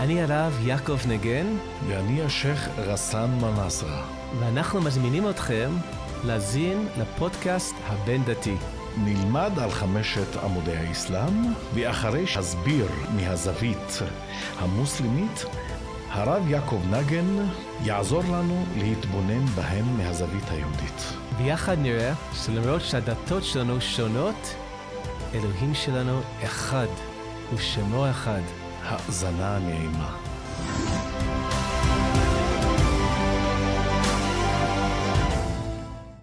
אני 0.00 0.22
הרב 0.22 0.58
יעקב 0.62 0.98
נגן, 1.08 1.46
ואני 1.86 2.22
השייח' 2.22 2.68
רסאן 2.78 3.38
מנסרה. 3.40 4.04
ואנחנו 4.38 4.80
מזמינים 4.80 5.30
אתכם 5.30 5.70
להזין 6.24 6.88
לפודקאסט 6.98 7.74
הבין-דתי. 7.86 8.54
נלמד 9.04 9.50
על 9.58 9.70
חמשת 9.70 10.36
עמודי 10.44 10.76
האסלאם, 10.76 11.52
ואחרי 11.74 12.26
שאסביר 12.26 12.86
מהזווית 13.16 14.02
המוסלמית, 14.58 15.44
הרב 16.10 16.48
יעקב 16.48 16.80
נגן 16.90 17.48
יעזור 17.84 18.22
לנו 18.32 18.64
להתבונן 18.78 19.46
בהם 19.46 19.96
מהזווית 19.96 20.50
היהודית. 20.50 21.12
ביחד 21.38 21.78
נראה 21.78 22.12
שלמרות 22.32 22.82
שהדתות 22.82 23.44
שלנו 23.44 23.80
שונות, 23.80 24.54
אלוהים 25.34 25.74
שלנו 25.74 26.20
אחד, 26.44 26.88
ושמו 27.54 28.10
אחד. 28.10 28.63
האזנה 28.84 29.58
נעימה. 29.58 30.33